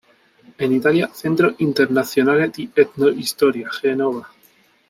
[0.57, 4.27] En Italia: Centro Internazionale di Etnohistoria, Genova.